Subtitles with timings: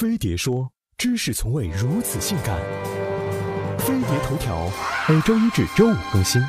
[0.00, 2.56] 飞碟说：“知识从未如此性感。”
[3.76, 4.66] 飞碟头条
[5.06, 6.40] 每周一至周五更新。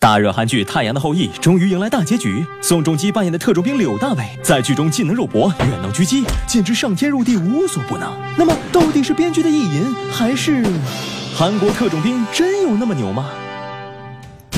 [0.00, 8.10] 大热韩剧《太阳的后裔》终于迎来大结局，宋仲基扮演的特种兵柳大伟在剧中既能肉搏，远能狙击，简直上天入地，无所不能。
[8.38, 10.64] 那么，到底是编剧的意淫，还是
[11.36, 13.28] 韩国特种兵真有那么牛吗？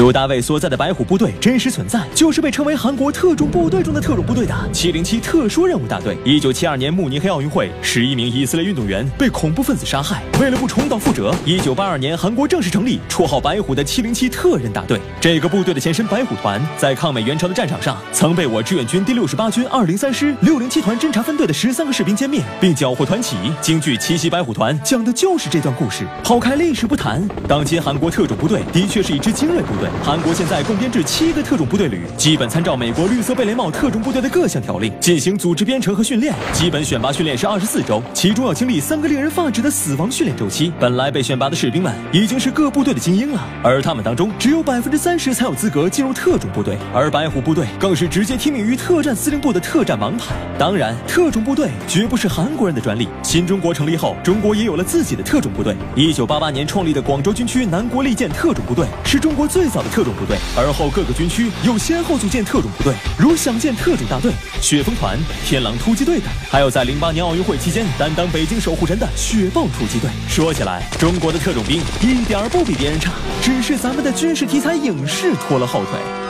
[0.00, 6.16] 刘大卫所在的白虎部队真实存在，就是被称为韩国特种部队中的特种部队的七零七特殊任务大队。
[6.24, 10.22] 一九七二年慕尼黑奥运会，十一名以色列运动员被恐怖分子杀害。
[10.40, 14.98] 为了不重蹈覆辙，一九八二年韩国正式成立绰号白虎的七零七特任大队。
[15.20, 23.36] 这个部队的前身白虎团，在抗美援朝的战场上，曾被我志愿军第六十八军二零三师六零七团侦察分队的十三个士兵歼灭，并缴获团旗。
[23.60, 26.06] 京剧《奇袭白虎团》讲的就是这段故事。
[26.24, 29.89] 抛开历史不谈，当今韩国特种部队的确是一支精锐部队。
[30.02, 36.34] 韩国现在共编制七个特种部队旅，基本参照美国绿色贝雷帽特种部队的各项条令进行组织编成和训练。
[36.52, 40.72] 基本选拔训练是二十四周，其中要经历三个令人发指的死亡训练周期。
[40.80, 46.76] 本来被选拔的士兵们已经是各部队的精英了，而他们当中只有百分之三十才有资格进入特种部队。
[46.94, 50.34] 而白虎部队更是直接听命于特战司令部的特战王牌。
[50.58, 53.08] 当然，特种部队绝不是韩国人的专利。
[53.22, 55.76] 新中国成立后，中国也有了自己的特种部队。
[55.94, 60.10] 一九八八年创立的广州军区南国利剑特种部队是中国最早的特种。
[60.10, 70.10] 部队，而后各个军区又先后组建特种部队，如响箭特种大队、雪峰团、天狼突击队等，还有在零八年奥运会期间担当北京守护神的雪豹突击队。
[70.28, 76.29] 说起来，中国的特种兵一点儿不比别人差，只是咱们的军事题材影视拖了后腿。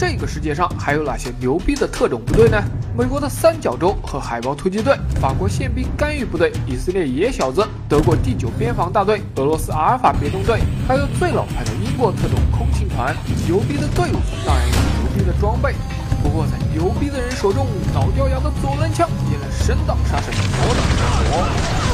[0.00, 2.56] 这个世界上还有哪些牛逼的特种部队呢？
[2.96, 13.14] 美国的三角洲和海豹突击队，法国宪兵干预部队，以色列野小子，德国第九边防大队，俄罗斯阿尔法别动队，还有最老牌的英国特种空勤团。
[13.46, 15.74] 牛逼的队伍当然有牛逼的装备，
[16.22, 21.89] 不过在牛逼的人手中，老掉牙的左轮枪也能神挡杀神，魔挡